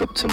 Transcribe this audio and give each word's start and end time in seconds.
up 0.00 0.14
to 0.14 0.29